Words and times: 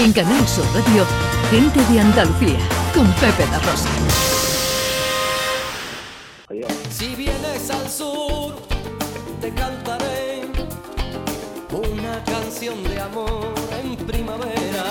En 0.00 0.12
Canal 0.12 0.46
Sur 0.46 0.64
Radio, 0.74 1.04
Gente 1.50 1.80
de 1.92 1.98
Andalucía, 1.98 2.60
con 2.94 3.04
Pepe 3.14 3.44
La 3.50 3.58
Rosa. 3.58 3.88
Si 6.88 7.16
vienes 7.16 7.68
al 7.68 7.90
sur, 7.90 8.54
te 9.40 9.52
cantaré 9.52 10.42
una 11.72 12.22
canción 12.22 12.84
de 12.84 13.00
amor 13.00 13.52
en 13.82 13.96
primavera. 14.06 14.84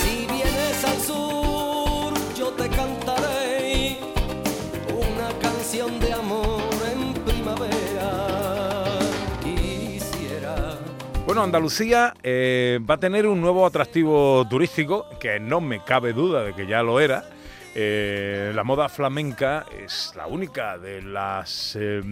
Si 0.00 0.26
vienes 0.32 0.82
al 0.82 0.98
sur, 1.02 2.14
yo 2.38 2.48
te 2.56 2.70
cantaré 2.70 3.98
una 4.88 5.28
canción 5.42 6.00
de 6.00 6.14
amor 6.14 6.29
Andalucía 11.42 12.14
eh, 12.22 12.78
va 12.88 12.94
a 12.94 12.98
tener 12.98 13.26
un 13.26 13.40
nuevo 13.40 13.66
atractivo 13.66 14.46
turístico, 14.48 15.06
que 15.18 15.40
no 15.40 15.60
me 15.60 15.82
cabe 15.84 16.12
duda 16.12 16.42
de 16.42 16.54
que 16.54 16.66
ya 16.66 16.82
lo 16.82 17.00
era. 17.00 17.24
Eh, 17.74 18.50
la 18.52 18.64
moda 18.64 18.88
flamenca 18.88 19.64
es 19.84 20.12
la 20.16 20.26
única 20.26 20.76
de 20.76 21.02
las 21.02 21.76
eh, 21.78 22.02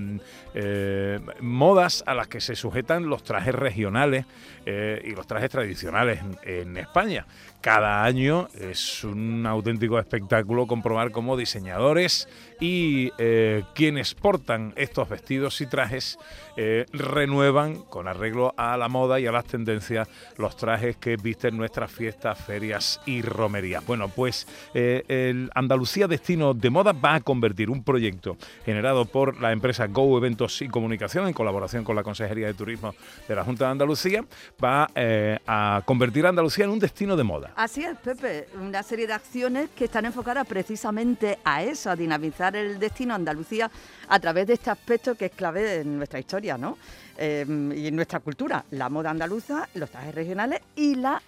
eh, 0.54 1.18
modas 1.40 2.04
a 2.06 2.14
las 2.14 2.28
que 2.28 2.40
se 2.40 2.54
sujetan 2.54 3.08
los 3.08 3.24
trajes 3.24 3.54
regionales 3.54 4.24
y 4.66 5.14
los 5.14 5.26
trajes 5.26 5.48
tradicionales 5.50 6.20
en 6.42 6.76
España. 6.76 7.24
Cada 7.60 8.04
año 8.04 8.46
es 8.60 9.02
un 9.02 9.44
auténtico 9.44 9.98
espectáculo 9.98 10.68
comprobar 10.68 11.10
cómo 11.10 11.36
diseñadores 11.36 12.28
y 12.60 13.10
eh, 13.18 13.64
quienes 13.74 14.14
portan 14.14 14.72
estos 14.76 15.08
vestidos 15.08 15.60
y 15.60 15.66
trajes 15.66 16.18
eh, 16.56 16.86
renuevan 16.92 17.82
con 17.82 18.06
arreglo 18.06 18.54
a 18.56 18.76
la 18.76 18.88
moda 18.88 19.18
y 19.18 19.26
a 19.26 19.32
las 19.32 19.44
tendencias 19.44 20.08
los 20.36 20.56
trajes 20.56 20.96
que 20.96 21.16
visten 21.16 21.56
nuestras 21.56 21.90
fiestas, 21.90 22.38
ferias 22.38 23.00
y 23.06 23.22
romerías. 23.22 23.84
Bueno, 23.84 24.08
pues 24.08 24.46
eh, 24.72 25.02
el 25.08 25.50
Andalucía 25.52 26.06
Destino 26.06 26.54
de 26.54 26.70
Moda 26.70 26.92
va 26.92 27.16
a 27.16 27.20
convertir 27.20 27.70
un 27.70 27.82
proyecto 27.82 28.36
generado 28.64 29.04
por 29.04 29.40
la 29.40 29.50
empresa 29.50 29.88
Go 29.88 30.16
Eventos 30.16 30.62
y 30.62 30.68
Comunicación 30.68 31.26
en 31.26 31.34
colaboración 31.34 31.82
con 31.82 31.96
la 31.96 32.04
Consejería 32.04 32.46
de 32.46 32.54
Turismo 32.54 32.94
de 33.26 33.34
la 33.34 33.42
Junta 33.42 33.64
de 33.64 33.72
Andalucía, 33.72 34.24
va 34.62 34.88
a 34.94 35.82
convertir 35.84 36.24
a 36.26 36.28
Andalucía 36.28 36.64
en 36.64 36.70
un 36.70 36.78
destino 36.78 37.16
de 37.16 37.24
moda. 37.24 37.47
Así 37.56 37.84
es, 37.84 37.96
Pepe, 37.98 38.48
una 38.60 38.82
serie 38.82 39.06
de 39.06 39.12
acciones 39.12 39.70
que 39.70 39.86
están 39.86 40.04
enfocadas 40.04 40.46
precisamente 40.46 41.38
a 41.44 41.62
eso, 41.62 41.90
a 41.90 41.96
dinamizar 41.96 42.54
el 42.54 42.78
destino 42.78 43.14
Andalucía 43.14 43.70
a 44.08 44.20
través 44.20 44.46
de 44.46 44.54
este 44.54 44.70
aspecto 44.70 45.14
que 45.14 45.26
es 45.26 45.32
clave 45.32 45.80
en 45.80 45.96
nuestra 45.96 46.18
historia, 46.18 46.56
¿no? 46.56 46.78
Eh, 47.16 47.44
y 47.76 47.86
en 47.88 47.96
nuestra 47.96 48.20
cultura, 48.20 48.64
la 48.70 48.88
moda 48.88 49.10
andaluza, 49.10 49.68
los 49.74 49.90
trajes 49.90 50.14
regionales 50.14 50.60
y 50.76 50.94
la 50.94 51.20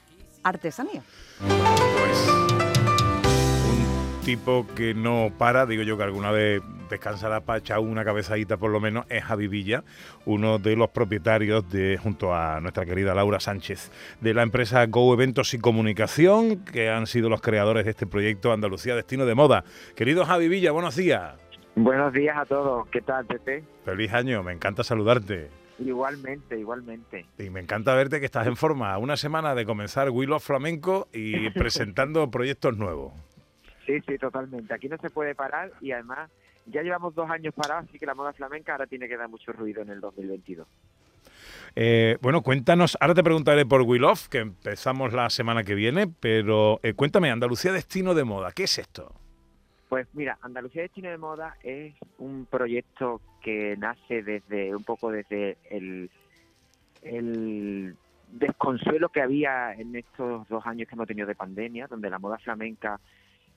artesanía. 0.43 1.03
Pues 1.41 2.29
un 3.69 4.21
tipo 4.25 4.67
que 4.77 4.95
no 4.95 5.33
para, 5.37 5.67
digo 5.67 5.83
yo 5.83 5.97
que 5.97 6.05
alguna 6.05 6.31
vez 6.31 6.63
descansará 6.91 7.41
para 7.41 7.60
echar 7.60 7.78
una 7.78 8.05
cabezadita 8.05 8.56
por 8.56 8.70
lo 8.70 8.80
menos, 8.80 9.06
es 9.08 9.24
Javi 9.24 9.48
Villa, 9.48 9.84
uno 10.27 10.58
de 10.58 10.77
los 10.77 10.91
propietarios 10.91 11.70
de, 11.70 11.96
junto 11.96 12.34
a 12.34 12.60
nuestra 12.60 12.84
querida 12.84 13.14
Laura 13.14 13.41
Sánchez, 13.41 13.91
de 14.20 14.34
la 14.34 14.42
empresa 14.42 14.84
Go 14.86 15.14
Eventos 15.14 15.55
y 15.55 15.58
Comunicación, 15.58 16.64
que 16.64 16.91
han 16.91 17.06
sido 17.06 17.28
los 17.28 17.41
creadores 17.41 17.84
de 17.84 17.92
este 17.92 18.06
proyecto 18.06 18.52
Andalucía 18.52 18.94
Destino 18.94 19.24
de 19.24 19.34
Moda. 19.34 19.64
Querido 19.94 20.24
Javi 20.24 20.48
Villa, 20.48 20.72
buenos 20.72 20.96
días. 20.96 21.34
Buenos 21.77 22.12
días 22.12 22.36
a 22.36 22.44
todos. 22.44 22.86
¿Qué 22.88 23.00
tal, 23.00 23.24
Pepe? 23.27 23.64
Feliz 23.84 24.12
año, 24.12 24.42
me 24.42 24.52
encanta 24.52 24.84
saludarte. 24.84 25.48
Igualmente, 25.78 26.58
igualmente. 26.58 27.24
Y 27.38 27.48
me 27.48 27.61
encanta 27.61 27.94
verte 27.94 28.20
que 28.20 28.27
estás 28.27 28.46
en 28.46 28.56
forma. 28.56 28.96
Una 28.98 29.16
semana 29.16 29.55
de 29.55 29.64
comenzar 29.64 30.11
Will 30.11 30.33
of 30.33 30.44
Flamenco 30.44 31.08
y 31.12 31.48
presentando 31.58 32.30
proyectos 32.30 32.77
nuevos. 32.77 33.14
Sí, 33.86 33.98
sí, 34.06 34.18
totalmente. 34.18 34.74
Aquí 34.74 34.89
no 34.89 34.98
se 34.98 35.11
puede 35.11 35.34
parar 35.34 35.73
y 35.80 35.92
además 35.92 36.30
ya 36.70 36.83
llevamos 36.83 37.14
dos 37.14 37.29
años 37.31 37.55
parados, 37.55 37.89
así 37.89 37.98
que 37.98 38.07
la 38.07 38.14
moda 38.14 38.33
flamenca 38.33 38.73
ahora 38.73 38.86
tiene 38.86 39.08
que 39.08 39.17
dar 39.17 39.29
mucho 39.29 39.53
ruido 39.53 39.83
en 39.83 39.91
el 39.91 40.01
2022. 40.01 40.67
Eh, 41.77 42.19
bueno, 42.20 42.42
cuéntanos, 42.42 42.97
ahora 43.01 43.14
te 43.14 43.23
preguntaré 43.23 43.64
por 43.64 43.83
Will 43.83 44.05
of, 44.05 44.29
que 44.29 44.39
empezamos 44.39 45.13
la 45.13 45.30
semana 45.30 45.63
que 45.63 45.75
viene, 45.75 46.09
pero 46.09 46.80
eh, 46.83 46.95
cuéntame, 46.95 47.30
Andalucía 47.30 47.73
Destino 47.73 48.14
de 48.14 48.25
Moda, 48.25 48.53
¿qué 48.53 48.64
es 48.64 48.79
esto? 48.79 49.14
Pues 49.89 50.07
mira, 50.13 50.39
Andalucía 50.42 50.83
Destino 50.83 51.11
de 51.11 51.19
Moda 51.19 51.57
es 51.63 51.95
un 52.19 52.47
proyecto 52.47 53.20
que 53.42 53.77
nace 53.77 54.23
desde 54.23 54.75
un 54.75 54.85
poco 54.85 55.11
desde 55.11 55.57
el, 55.70 56.11
el 57.03 57.97
desconsuelo 58.33 59.09
que 59.09 59.23
había 59.23 59.73
en 59.75 59.97
estos 59.97 60.48
dos 60.48 60.67
años 60.67 60.89
que 60.89 60.95
hemos 60.95 61.09
tenido 61.09 61.27
de 61.27 61.35
pandemia, 61.35 61.86
donde 61.86 62.11
la 62.11 62.19
moda 62.19 62.39
flamenca, 62.39 63.01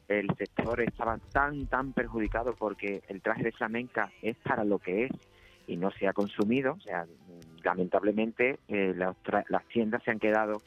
el 0.08 0.28
sector 0.38 0.82
estaba 0.82 1.18
tan, 1.32 1.68
tan 1.68 1.94
perjudicado 1.94 2.56
porque 2.56 3.04
el 3.08 3.22
traje 3.22 3.44
de 3.44 3.52
flamenca 3.52 4.12
es 4.22 4.36
para 4.38 4.64
lo 4.64 4.80
que 4.80 5.06
es 5.06 5.12
y 5.68 5.78
no 5.78 5.92
se 5.92 6.08
ha 6.08 6.14
consumido. 6.14 6.74
O 6.74 6.80
sea, 6.82 7.06
lamentablemente 7.64 8.60
eh, 8.68 8.94
las, 8.96 9.16
las 9.50 9.66
tiendas 9.68 10.04
se 10.04 10.12
han 10.12 10.20
quedado 10.20 10.62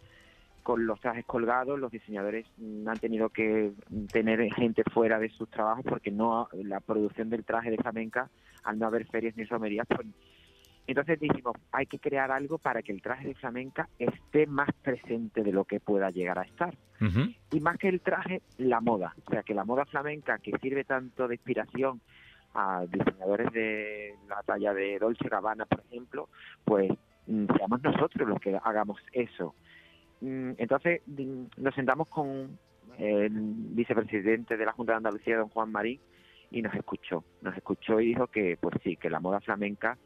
con 0.62 0.84
los 0.84 1.00
trajes 1.00 1.24
colgados, 1.24 1.78
los 1.78 1.92
diseñadores 1.92 2.44
mm, 2.56 2.88
han 2.88 2.98
tenido 2.98 3.28
que 3.28 3.72
tener 4.12 4.52
gente 4.52 4.82
fuera 4.92 5.20
de 5.20 5.28
sus 5.28 5.48
trabajos 5.48 5.84
porque 5.88 6.10
no 6.10 6.48
la 6.52 6.80
producción 6.80 7.30
del 7.30 7.44
traje 7.44 7.70
de 7.70 7.76
flamenca, 7.76 8.28
al 8.64 8.76
no 8.76 8.86
haber 8.86 9.06
ferias 9.06 9.36
ni 9.36 9.44
romerías, 9.44 9.86
pues 9.86 10.08
entonces 10.86 11.18
dijimos, 11.18 11.54
hay 11.72 11.86
que 11.86 11.98
crear 11.98 12.30
algo 12.30 12.58
para 12.58 12.82
que 12.82 12.92
el 12.92 13.02
traje 13.02 13.28
de 13.28 13.34
flamenca 13.34 13.88
esté 13.98 14.46
más 14.46 14.68
presente 14.82 15.42
de 15.42 15.52
lo 15.52 15.64
que 15.64 15.80
pueda 15.80 16.10
llegar 16.10 16.38
a 16.38 16.42
estar. 16.42 16.76
Y 17.50 17.60
más 17.60 17.76
que 17.76 17.88
el 17.88 18.00
traje, 18.00 18.42
la 18.58 18.80
moda. 18.80 19.14
O 19.26 19.30
sea, 19.30 19.42
que 19.42 19.54
la 19.54 19.64
moda 19.64 19.84
flamenca, 19.84 20.38
que 20.38 20.52
sirve 20.62 20.84
tanto 20.84 21.28
de 21.28 21.34
inspiración 21.34 22.00
a 22.54 22.86
diseñadores 22.86 23.52
de 23.52 24.14
la 24.28 24.42
talla 24.42 24.72
de 24.72 24.98
Dolce 24.98 25.28
Gabbana, 25.28 25.66
por 25.66 25.80
ejemplo, 25.80 26.28
pues 26.64 26.90
mm, 27.26 27.46
seamos 27.56 27.82
nosotros 27.82 28.28
los 28.28 28.40
que 28.40 28.58
hagamos 28.62 28.98
eso. 29.12 29.54
Mm, 30.20 30.52
Entonces 30.56 31.02
mm, 31.06 31.44
nos 31.58 31.74
sentamos 31.74 32.08
con 32.08 32.58
el 32.98 33.30
vicepresidente 33.30 34.56
de 34.56 34.64
la 34.64 34.72
Junta 34.72 34.92
de 34.92 34.98
Andalucía, 34.98 35.36
don 35.36 35.48
Juan 35.50 35.70
Marín, 35.70 36.00
y 36.50 36.62
nos 36.62 36.74
escuchó. 36.74 37.24
Nos 37.42 37.54
escuchó 37.56 38.00
y 38.00 38.06
dijo 38.06 38.28
que, 38.28 38.56
pues 38.58 38.76
sí, 38.82 38.96
que 38.96 39.10
la 39.10 39.20
moda 39.20 39.40
flamenca 39.40 39.98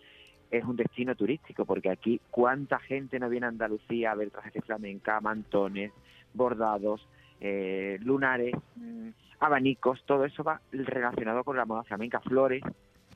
es 0.50 0.65
un 0.65 0.77
destino 0.77 1.15
turístico, 1.15 1.65
porque 1.65 1.91
aquí 1.91 2.21
cuánta 2.31 2.78
gente 2.78 3.19
no 3.19 3.28
viene 3.28 3.47
a 3.47 3.50
Andalucía 3.50 4.12
a 4.12 4.16
ver 4.16 4.31
trajes 4.31 4.53
de 4.53 4.62
flamenca, 4.62 5.21
mantones, 5.21 5.93
bordados, 6.34 7.06
eh, 7.41 7.99
lunares, 8.03 8.55
mm, 8.77 9.09
abanicos, 9.41 10.03
todo 10.05 10.25
eso 10.25 10.44
va 10.44 10.61
relacionado 10.72 11.44
con 11.44 11.56
la 11.56 11.65
moda 11.65 11.84
flamenca, 11.84 12.21
flores, 12.21 12.62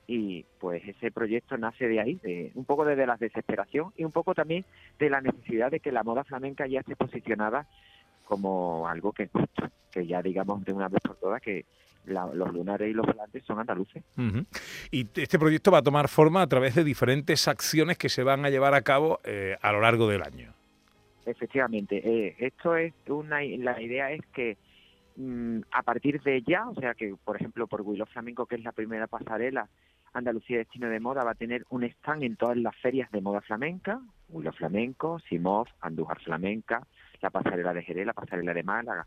y 0.06 0.44
pues 0.58 0.86
ese 0.86 1.10
proyecto 1.10 1.56
nace 1.56 1.88
de 1.88 2.00
ahí, 2.00 2.14
de, 2.22 2.52
un 2.54 2.64
poco 2.64 2.84
desde 2.84 3.06
la 3.06 3.16
desesperación 3.16 3.92
y 3.96 4.04
un 4.04 4.12
poco 4.12 4.34
también 4.34 4.64
de 4.98 5.10
la 5.10 5.20
necesidad 5.20 5.70
de 5.70 5.80
que 5.80 5.92
la 5.92 6.02
moda 6.02 6.24
flamenca 6.24 6.66
ya 6.66 6.80
esté 6.80 6.94
posicionada 6.94 7.66
como 8.24 8.88
algo 8.88 9.12
que 9.12 9.24
es 9.24 9.30
justo, 9.30 9.68
que 9.90 10.06
ya 10.06 10.20
digamos 10.22 10.64
de 10.64 10.72
una 10.72 10.88
vez 10.88 11.00
por 11.02 11.16
todas 11.16 11.40
que 11.40 11.64
la- 12.06 12.26
los 12.34 12.52
lunares 12.52 12.90
y 12.90 12.92
los 12.92 13.06
volantes 13.06 13.42
son 13.44 13.58
andaluces. 13.60 14.02
Y 14.90 15.06
este 15.14 15.38
proyecto 15.38 15.70
va 15.70 15.78
a 15.78 15.82
tomar 15.82 16.08
forma 16.08 16.42
a 16.42 16.46
través 16.46 16.74
de 16.74 16.84
diferentes 16.84 17.48
acciones 17.48 17.96
que 17.96 18.08
se 18.08 18.22
van 18.22 18.44
a 18.44 18.50
llevar 18.50 18.74
a 18.74 18.82
cabo 18.82 19.20
eh, 19.24 19.56
a 19.62 19.72
lo 19.72 19.80
largo 19.80 20.06
del 20.08 20.22
año. 20.22 20.52
Efectivamente, 21.26 22.02
eh, 22.04 22.36
esto 22.38 22.76
es 22.76 22.92
una, 23.08 23.40
la 23.42 23.80
idea 23.80 24.10
es 24.12 24.20
que 24.34 24.58
mm, 25.16 25.60
a 25.72 25.82
partir 25.82 26.20
de 26.22 26.42
ya, 26.42 26.68
o 26.68 26.74
sea 26.74 26.92
que 26.94 27.14
por 27.24 27.36
ejemplo 27.36 27.66
por 27.66 27.80
Willow 27.80 28.06
Flamenco, 28.06 28.44
que 28.46 28.56
es 28.56 28.62
la 28.64 28.72
primera 28.72 29.06
pasarela, 29.06 29.68
Andalucía 30.12 30.58
Destino 30.58 30.88
de 30.90 31.00
Moda 31.00 31.24
va 31.24 31.30
a 31.32 31.34
tener 31.34 31.64
un 31.70 31.82
stand 31.84 32.22
en 32.24 32.36
todas 32.36 32.56
las 32.58 32.76
ferias 32.76 33.10
de 33.10 33.20
moda 33.20 33.40
flamenca, 33.40 34.00
Willow 34.28 34.52
Flamenco, 34.52 35.18
Simov, 35.28 35.66
Andújar 35.80 36.20
Flamenca, 36.20 36.86
la 37.24 37.30
pasarela 37.30 37.72
de 37.72 37.82
Jerez, 37.82 38.06
la 38.06 38.12
pasarela 38.12 38.52
de 38.52 38.62
Málaga 38.62 39.06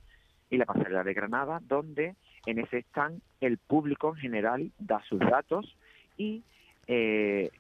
y 0.49 0.57
la 0.57 0.65
pasarela 0.65 1.03
de 1.03 1.13
Granada, 1.13 1.61
donde 1.61 2.15
en 2.47 2.57
ese 2.59 2.79
stand 2.79 3.21
el 3.41 3.57
público 3.59 4.15
en 4.15 4.21
general 4.21 4.71
da 4.79 5.01
sus 5.07 5.19
datos 5.19 5.77
y 6.17 6.43
eh, 6.87 7.51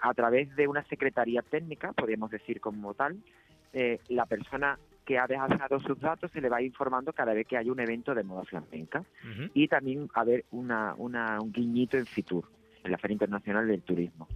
a 0.00 0.14
través 0.14 0.54
de 0.54 0.68
una 0.68 0.84
secretaría 0.84 1.42
técnica, 1.42 1.92
podríamos 1.92 2.30
decir 2.30 2.60
como 2.60 2.94
tal, 2.94 3.16
eh, 3.72 3.98
la 4.08 4.26
persona 4.26 4.78
que 5.04 5.18
ha 5.18 5.26
dejado 5.26 5.80
sus 5.80 5.98
datos 5.98 6.30
se 6.30 6.40
le 6.40 6.48
va 6.48 6.62
informando 6.62 7.12
cada 7.12 7.34
vez 7.34 7.46
que 7.46 7.56
hay 7.56 7.68
un 7.68 7.80
evento 7.80 8.14
de 8.14 8.22
moda 8.22 8.44
flamenca 8.44 9.04
y 9.52 9.68
también 9.68 10.08
haber 10.14 10.44
una, 10.52 10.94
una, 10.96 11.40
un 11.40 11.52
guiñito 11.52 11.98
en 11.98 12.06
Fitur, 12.06 12.44
en 12.84 12.92
la 12.92 12.98
Feria 12.98 13.14
Internacional 13.14 13.66
del 13.66 13.82
Turismo. 13.82 14.28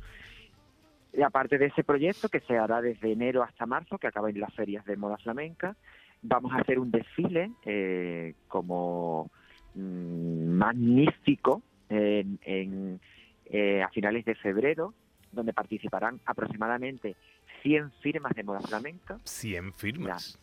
Y 1.12 1.22
aparte 1.22 1.58
de 1.58 1.66
ese 1.66 1.84
proyecto 1.84 2.28
que 2.28 2.40
se 2.40 2.58
hará 2.58 2.80
desde 2.80 3.12
enero 3.12 3.42
hasta 3.42 3.66
marzo, 3.66 3.98
que 3.98 4.06
acaba 4.06 4.30
en 4.30 4.40
las 4.40 4.54
ferias 4.54 4.84
de 4.84 4.96
moda 4.96 5.16
flamenca, 5.18 5.76
vamos 6.22 6.52
a 6.52 6.58
hacer 6.58 6.78
un 6.78 6.90
desfile 6.90 7.50
eh, 7.64 8.34
como 8.48 9.30
mm, 9.74 10.48
magnífico 10.50 11.62
en, 11.88 12.38
en, 12.42 13.00
eh, 13.46 13.82
a 13.82 13.88
finales 13.88 14.24
de 14.24 14.34
febrero, 14.34 14.94
donde 15.32 15.52
participarán 15.52 16.20
aproximadamente 16.26 17.16
100 17.62 17.92
firmas 18.02 18.32
de 18.34 18.44
moda 18.44 18.60
flamenca. 18.60 19.18
100 19.24 19.72
firmas. 19.74 20.38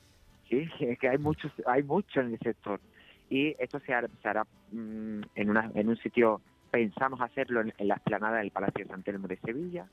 Sí, 0.49 0.67
es 0.79 0.99
que 0.99 1.09
hay 1.09 1.17
mucho, 1.17 1.49
hay 1.65 1.83
mucho 1.83 2.21
en 2.21 2.33
el 2.33 2.39
sector. 2.39 2.79
Y 3.29 3.55
esto 3.59 3.79
se 3.79 3.93
hará, 3.93 4.43
mm, 4.71 5.21
en, 5.35 5.49
una, 5.49 5.71
en 5.73 5.89
un 5.89 5.97
sitio, 5.97 6.41
pensamos 6.71 7.21
hacerlo 7.21 7.61
en, 7.61 7.73
la 7.79 7.95
esplanada 7.95 8.37
del 8.37 8.51
Palacio 8.51 8.85
de 8.85 8.91
San 8.91 9.03
Telmo 9.03 9.27
de 9.27 9.37
Sevilla. 9.37 9.87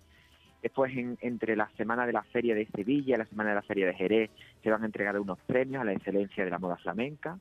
Después, 0.62 0.96
en, 0.96 1.18
entre 1.20 1.56
la 1.56 1.68
semana 1.76 2.06
de 2.06 2.12
la 2.12 2.22
Feria 2.22 2.54
de 2.54 2.66
Sevilla 2.66 3.16
y 3.16 3.18
la 3.18 3.26
semana 3.26 3.50
de 3.50 3.56
la 3.56 3.62
Feria 3.62 3.86
de 3.86 3.94
Jerez, 3.94 4.30
se 4.62 4.70
van 4.70 4.82
a 4.82 4.86
entregar 4.86 5.18
unos 5.18 5.38
premios 5.40 5.82
a 5.82 5.84
la 5.84 5.92
excelencia 5.92 6.44
de 6.44 6.50
la 6.50 6.58
moda 6.58 6.76
flamenca 6.76 7.38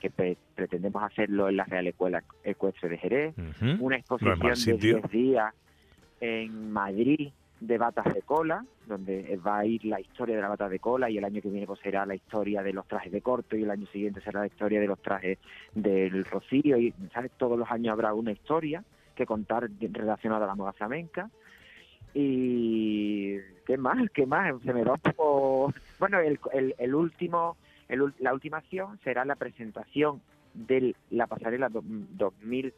que 0.00 0.36
pretendemos 0.54 1.02
hacerlo 1.02 1.48
en 1.48 1.58
la 1.58 1.64
Real 1.64 1.86
Escuela 1.86 2.24
Ecuestre 2.42 2.88
de 2.88 2.96
Jerez, 2.96 3.34
una 3.80 3.96
exposición 3.96 4.54
de 4.54 4.78
10 4.78 5.10
días 5.10 5.54
en 6.20 6.72
Madrid 6.72 7.32
de 7.60 7.76
batas 7.76 8.12
de 8.14 8.22
cola, 8.22 8.64
donde 8.86 9.38
va 9.46 9.58
a 9.58 9.66
ir 9.66 9.84
la 9.84 10.00
historia 10.00 10.34
de 10.34 10.42
la 10.42 10.48
bata 10.48 10.68
de 10.68 10.78
cola 10.78 11.10
y 11.10 11.18
el 11.18 11.24
año 11.24 11.42
que 11.42 11.50
viene 11.50 11.66
pues 11.66 11.80
será 11.80 12.06
la 12.06 12.14
historia 12.14 12.62
de 12.62 12.72
los 12.72 12.88
trajes 12.88 13.12
de 13.12 13.20
corto 13.20 13.56
y 13.56 13.62
el 13.62 13.70
año 13.70 13.86
siguiente 13.88 14.22
será 14.22 14.40
la 14.40 14.46
historia 14.46 14.80
de 14.80 14.86
los 14.86 15.00
trajes 15.00 15.38
del 15.74 16.24
rocío 16.24 16.78
y 16.78 16.94
¿sabes? 17.12 17.30
todos 17.36 17.58
los 17.58 17.70
años 17.70 17.92
habrá 17.92 18.14
una 18.14 18.32
historia 18.32 18.82
que 19.14 19.26
contar 19.26 19.68
relacionada 19.78 20.44
a 20.44 20.48
la 20.48 20.54
moda 20.54 20.72
flamenca 20.72 21.30
y 22.14 23.38
qué 23.66 23.76
más, 23.76 24.10
qué 24.10 24.26
más, 24.26 24.54
se 24.62 24.72
me 24.72 24.84
da 24.84 24.92
un 24.92 25.00
poco 25.00 25.72
bueno 25.98 26.18
el, 26.18 26.38
el, 26.78 26.94
último 26.94 27.56
la 28.18 28.34
última 28.34 28.58
acción 28.58 28.98
será 29.04 29.24
la 29.24 29.36
presentación 29.36 30.20
de 30.54 30.94
la 31.10 31.26
pasarela 31.26 31.68
2000 31.70 32.74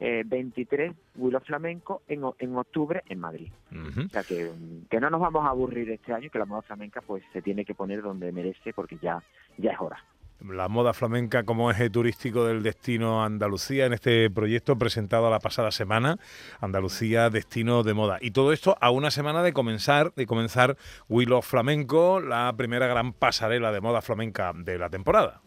23 0.00 0.92
Willow 1.16 1.40
Flamenco 1.40 2.02
en, 2.08 2.22
en 2.38 2.56
octubre 2.56 3.02
en 3.08 3.20
Madrid. 3.20 3.52
O 3.72 4.08
sea 4.08 4.22
que, 4.24 4.50
que, 4.90 5.00
no 5.00 5.08
nos 5.08 5.20
vamos 5.20 5.44
a 5.44 5.50
aburrir 5.50 5.90
este 5.90 6.12
año, 6.12 6.30
que 6.30 6.38
la 6.38 6.46
moda 6.46 6.62
flamenca 6.62 7.00
pues 7.00 7.22
se 7.32 7.42
tiene 7.42 7.64
que 7.64 7.74
poner 7.74 8.02
donde 8.02 8.32
merece 8.32 8.72
porque 8.72 8.98
ya, 9.00 9.22
ya 9.56 9.70
es 9.70 9.80
hora. 9.80 10.02
La 10.40 10.68
moda 10.68 10.92
flamenca 10.92 11.44
como 11.44 11.70
eje 11.70 11.88
turístico 11.88 12.44
del 12.44 12.62
destino 12.62 13.24
Andalucía 13.24 13.86
en 13.86 13.94
este 13.94 14.28
proyecto 14.30 14.76
presentado 14.76 15.30
la 15.30 15.38
pasada 15.38 15.70
semana, 15.70 16.18
Andalucía 16.60 17.30
Destino 17.30 17.82
de 17.82 17.94
Moda. 17.94 18.18
Y 18.20 18.32
todo 18.32 18.52
esto 18.52 18.76
a 18.80 18.90
una 18.90 19.10
semana 19.10 19.42
de 19.42 19.52
comenzar, 19.52 20.12
de 20.14 20.26
comenzar 20.26 20.76
Willow 21.08 21.40
Flamenco, 21.40 22.20
la 22.20 22.52
primera 22.56 22.86
gran 22.86 23.12
pasarela 23.12 23.72
de 23.72 23.80
moda 23.80 24.02
flamenca 24.02 24.52
de 24.54 24.76
la 24.76 24.90
temporada. 24.90 25.40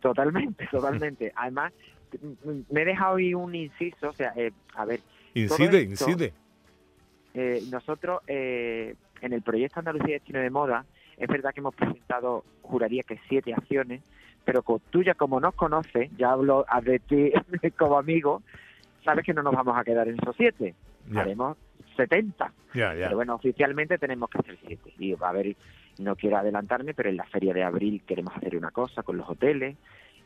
Totalmente, 0.00 0.66
totalmente. 0.70 1.32
Además, 1.34 1.72
me 2.70 2.82
he 2.82 2.84
dejado 2.84 3.14
hoy 3.14 3.34
un 3.34 3.54
inciso, 3.54 4.10
o 4.10 4.12
sea, 4.12 4.32
eh, 4.36 4.52
a 4.74 4.84
ver. 4.84 5.00
Incide, 5.34 5.82
incide. 5.82 6.32
Eh, 7.34 7.62
nosotros, 7.70 8.20
eh, 8.26 8.94
en 9.20 9.32
el 9.32 9.42
proyecto 9.42 9.80
Andalucía 9.80 10.14
Destino 10.14 10.40
de 10.40 10.50
Moda, 10.50 10.86
es 11.16 11.28
verdad 11.28 11.52
que 11.52 11.60
hemos 11.60 11.74
presentado, 11.74 12.44
juraría 12.62 13.02
que 13.02 13.18
siete 13.28 13.54
acciones, 13.54 14.02
pero 14.44 14.62
tú 14.90 15.02
ya 15.02 15.14
como 15.14 15.40
nos 15.40 15.54
conoces, 15.54 16.10
ya 16.16 16.32
hablo 16.32 16.64
de 16.82 16.98
ti 17.00 17.32
como 17.78 17.98
amigo, 17.98 18.42
sabes 19.04 19.24
que 19.24 19.34
no 19.34 19.42
nos 19.42 19.54
vamos 19.54 19.76
a 19.76 19.84
quedar 19.84 20.08
en 20.08 20.18
esos 20.20 20.36
siete, 20.36 20.74
haremos 21.14 21.56
70. 21.96 22.52
Pero 22.72 23.16
bueno, 23.16 23.34
oficialmente 23.34 23.98
tenemos 23.98 24.28
que 24.28 24.38
hacer 24.38 24.58
siete. 24.66 24.92
Y 24.98 25.14
a 25.18 25.32
ver, 25.32 25.56
no 25.98 26.14
quiero 26.14 26.36
adelantarme, 26.36 26.92
pero 26.94 27.08
en 27.08 27.16
la 27.16 27.24
feria 27.24 27.54
de 27.54 27.62
abril 27.62 28.02
queremos 28.06 28.36
hacer 28.36 28.56
una 28.56 28.70
cosa 28.70 29.02
con 29.02 29.16
los 29.16 29.28
hoteles, 29.28 29.76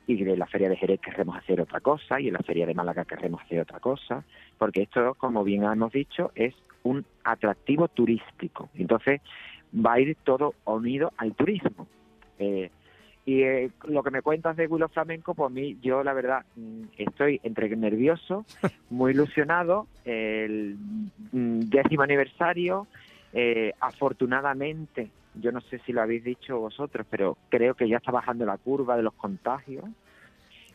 y 0.07 0.23
en 0.23 0.39
la 0.39 0.47
feria 0.47 0.69
de 0.69 0.77
Jerez 0.77 1.01
queremos 1.01 1.37
hacer 1.37 1.61
otra 1.61 1.81
cosa 1.81 2.21
y 2.21 2.29
en 2.29 2.35
la 2.35 2.41
feria 2.41 2.67
de 2.67 2.75
Málaga 2.75 3.05
queremos 3.05 3.43
hacer 3.43 3.61
otra 3.61 3.79
cosa, 3.79 4.25
porque 4.59 4.83
esto, 4.83 5.15
como 5.15 5.45
bien 5.45 5.63
hemos 5.63 5.93
dicho, 5.93 6.33
es 6.35 6.55
un 6.83 7.05
atractivo 7.23 7.87
turístico. 7.89 8.71
Entonces 8.75 9.21
va 9.75 9.95
a 9.95 10.01
ir 10.01 10.17
todo 10.25 10.55
unido 10.65 11.13
al 11.17 11.35
turismo. 11.35 11.87
Eh, 12.39 12.71
y 13.27 13.43
eh, 13.43 13.71
lo 13.85 14.03
que 14.03 14.11
me 14.11 14.23
cuentas 14.23 14.57
de 14.57 14.67
Willow 14.67 14.89
Flamenco, 14.89 15.35
pues 15.35 15.51
a 15.51 15.55
mí, 15.55 15.79
yo 15.83 16.03
la 16.03 16.13
verdad, 16.13 16.45
mm, 16.57 16.83
estoy 16.99 17.41
entre 17.43 17.75
nervioso, 17.77 18.45
muy 18.91 19.13
ilusionado. 19.13 19.87
El 20.05 20.77
mm, 21.33 21.61
décimo 21.61 22.03
aniversario, 22.03 22.87
eh, 23.33 23.73
afortunadamente, 23.81 25.11
yo 25.35 25.53
no 25.53 25.61
sé 25.61 25.79
si 25.87 25.93
lo 25.93 26.03
habéis 26.03 26.25
dicho 26.25 26.59
vosotros, 26.59 27.07
pero 27.09 27.37
creo 27.51 27.75
que 27.75 27.89
ya 27.89 27.99
está 27.99 28.11
bajando 28.11 28.45
la 28.45 28.57
curva 28.57 28.97
de 28.97 29.03
los 29.03 29.15
contagios. 29.15 29.85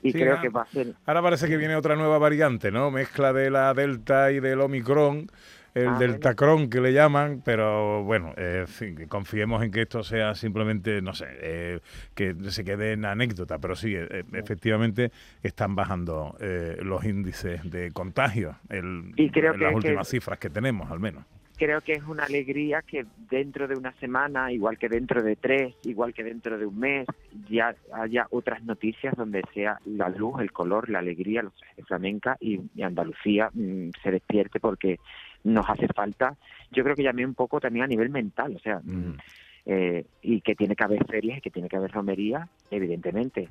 Y 0.02 0.14
creo 0.14 0.40
que 0.40 0.50
va 0.50 0.62
a 0.62 0.68
ser. 0.68 0.94
Ahora 1.08 1.24
parece 1.24 1.48
que 1.48 1.58
viene 1.58 1.76
otra 1.76 1.96
nueva 1.96 2.20
variante, 2.20 2.72
¿no? 2.72 2.92
Mezcla 2.92 3.34
de 3.34 3.50
la 3.50 3.74
Delta 3.74 4.32
y 4.32 4.40
del 4.40 4.62
Omicron, 4.62 5.28
el 5.76 5.90
ah, 5.90 5.98
Deltacron 6.00 6.70
que 6.70 6.80
le 6.80 6.94
llaman, 6.94 7.42
pero 7.44 8.02
bueno, 8.04 8.34
eh, 8.38 8.66
confiemos 9.10 9.62
en 9.62 9.72
que 9.72 9.82
esto 9.82 10.04
sea 10.04 10.34
simplemente, 10.34 11.02
no 11.02 11.14
sé, 11.14 11.28
eh, 11.42 11.80
que 12.16 12.34
se 12.50 12.64
quede 12.64 12.94
en 12.94 13.04
anécdota, 13.04 13.60
pero 13.60 13.76
sí, 13.76 13.94
eh, 13.94 14.24
efectivamente 14.34 15.12
están 15.44 15.76
bajando 15.76 16.36
los 16.82 17.04
índices 17.04 17.70
de 17.70 17.92
contagio, 17.92 18.56
el, 18.70 19.12
y 19.18 19.30
creo 19.30 19.56
las 19.58 19.76
últimas 19.76 20.08
cifras 20.08 20.40
que 20.40 20.50
tenemos, 20.50 20.90
al 20.90 21.00
menos. 21.00 21.26
Creo 21.58 21.80
que 21.80 21.94
es 21.94 22.04
una 22.04 22.24
alegría 22.24 22.82
que 22.82 23.06
dentro 23.30 23.68
de 23.68 23.76
una 23.76 23.94
semana, 23.94 24.52
igual 24.52 24.78
que 24.78 24.90
dentro 24.90 25.24
de 25.24 25.38
tres, 25.38 25.74
igual 25.84 26.14
que 26.14 26.24
dentro 26.24 26.58
de 26.58 26.66
un 26.66 26.78
mes, 26.78 27.08
ya 27.50 27.76
haya 27.94 28.28
otras 28.30 28.64
noticias 28.64 29.16
donde 29.16 29.42
sea 29.54 29.80
la 29.86 30.10
luz, 30.10 30.42
el 30.42 30.52
color, 30.52 30.90
la 30.90 31.00
alegría, 31.00 31.44
los 31.44 31.54
flamenca 31.88 32.38
y, 32.42 32.60
Andalucía 32.82 33.50
mm, 33.54 33.92
se 34.04 34.12
despierte 34.12 34.60
porque 34.60 35.00
nos 35.46 35.70
hace 35.70 35.88
falta, 35.88 36.36
yo 36.72 36.84
creo 36.84 36.96
que 36.96 37.04
llamé 37.04 37.26
un 37.26 37.34
poco 37.34 37.60
también 37.60 37.86
a 37.86 37.88
nivel 37.88 38.10
mental, 38.10 38.56
o 38.56 38.60
sea, 38.60 38.82
mm, 38.84 39.18
eh, 39.66 40.06
y 40.22 40.42
que 40.42 40.56
tiene 40.56 40.76
que 40.76 40.84
haber 40.84 41.06
ferias 41.08 41.38
y 41.38 41.42
que 41.42 41.52
tiene 41.52 41.70
que 41.70 41.78
haber 41.78 41.92
romería, 41.92 42.50
evidentemente 42.70 43.50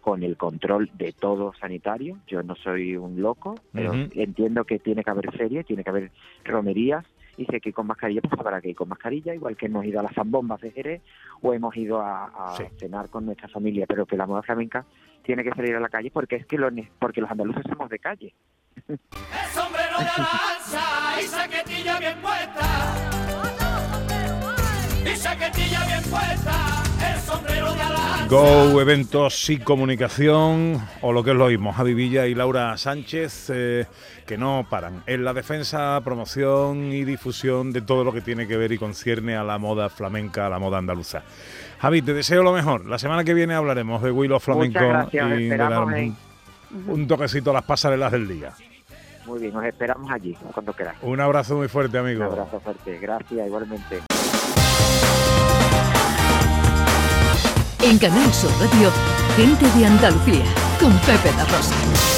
con 0.00 0.22
el 0.22 0.36
control 0.36 0.90
de 0.94 1.12
todo 1.12 1.52
sanitario. 1.58 2.18
Yo 2.28 2.42
no 2.44 2.54
soy 2.54 2.96
un 2.96 3.20
loco, 3.20 3.56
pero 3.72 3.92
entiendo 3.92 4.64
que 4.64 4.78
tiene 4.78 5.02
que 5.02 5.10
haber 5.10 5.32
ferias, 5.32 5.66
tiene 5.66 5.82
que 5.82 5.90
haber 5.90 6.12
romerías 6.44 7.04
dice 7.36 7.60
que 7.60 7.72
con 7.72 7.86
mascarilla, 7.86 8.20
pues 8.20 8.32
habrá 8.38 8.60
que 8.60 8.70
ir 8.70 8.76
con 8.76 8.88
mascarilla, 8.88 9.34
igual 9.34 9.56
que 9.56 9.66
hemos 9.66 9.84
ido 9.84 10.00
a 10.00 10.02
las 10.02 10.14
zambombas 10.14 10.60
de 10.60 10.70
Jerez 10.70 11.02
o 11.42 11.52
hemos 11.52 11.76
ido 11.76 12.00
a, 12.00 12.54
cenar 12.78 13.08
con 13.10 13.26
nuestra 13.26 13.48
familia, 13.48 13.86
pero 13.86 14.06
que 14.06 14.16
la 14.16 14.26
moda 14.26 14.42
flamenca 14.42 14.84
tiene 15.22 15.44
que 15.44 15.50
salir 15.50 15.74
a 15.74 15.80
la 15.80 15.88
calle 15.88 16.10
porque 16.10 16.36
es 16.36 16.46
que 16.46 16.56
lo, 16.56 16.70
porque 16.98 17.20
los 17.20 17.30
andaluces 17.30 17.64
somos 17.68 17.90
de 17.90 17.98
calle. 17.98 18.34
Sombrero 19.52 19.98
de 19.98 21.24
y 21.24 21.26
saquetilla 21.26 21.98
bien 21.98 22.18
puesta. 22.20 22.94
Y 25.04 25.16
saquetilla 25.16 25.84
bien 25.86 26.02
puesta. 26.04 26.76
Go 28.28 28.80
Eventos 28.80 29.50
y 29.50 29.58
Comunicación, 29.58 30.82
o 31.00 31.12
lo 31.12 31.22
que 31.22 31.30
es 31.30 31.36
lo 31.36 31.46
mismo, 31.46 31.72
Javi 31.72 31.94
Villa 31.94 32.26
y 32.26 32.34
Laura 32.34 32.76
Sánchez, 32.76 33.50
eh, 33.54 33.86
que 34.26 34.36
no 34.36 34.66
paran 34.68 35.04
en 35.06 35.24
la 35.24 35.32
defensa, 35.32 36.00
promoción 36.04 36.92
y 36.92 37.04
difusión 37.04 37.72
de 37.72 37.82
todo 37.82 38.02
lo 38.02 38.12
que 38.12 38.20
tiene 38.20 38.48
que 38.48 38.56
ver 38.56 38.72
y 38.72 38.78
concierne 38.78 39.36
a 39.36 39.44
la 39.44 39.58
moda 39.58 39.88
flamenca, 39.88 40.46
a 40.46 40.50
la 40.50 40.58
moda 40.58 40.78
andaluza. 40.78 41.22
Javi, 41.78 42.02
te 42.02 42.14
deseo 42.14 42.42
lo 42.42 42.52
mejor. 42.52 42.86
La 42.86 42.98
semana 42.98 43.22
que 43.22 43.32
viene 43.32 43.54
hablaremos 43.54 44.02
de 44.02 44.10
Willow 44.10 44.40
Flamenco 44.40 44.80
y 45.12 45.48
de 45.48 45.56
dar 45.56 45.84
un, 45.84 47.06
toquecito 47.06 47.50
a 47.50 47.54
las 47.54 47.64
pasarelas 47.64 48.10
del 48.10 48.26
día. 48.26 48.52
Muy 49.26 49.40
bien, 49.40 49.52
nos 49.52 49.64
esperamos 49.64 50.10
allí, 50.10 50.36
cuando 50.52 50.72
quieras. 50.72 50.96
Un 51.02 51.20
abrazo 51.20 51.56
muy 51.56 51.68
fuerte, 51.68 51.98
amigo. 51.98 52.24
Un 52.24 52.32
abrazo 52.32 52.60
fuerte, 52.60 52.98
gracias, 52.98 53.46
igualmente. 53.46 54.02
En 57.82 57.98
Canal 57.98 58.32
Sur 58.32 58.50
Radio, 58.60 58.90
gente 59.36 59.78
de 59.78 59.86
Andalucía, 59.86 60.44
con 60.80 60.92
Pepe 61.00 61.32
La 61.36 61.44
Rosa. 61.44 62.15